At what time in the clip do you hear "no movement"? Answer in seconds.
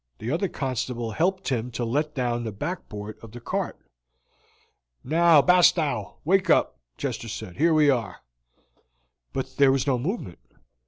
9.85-10.39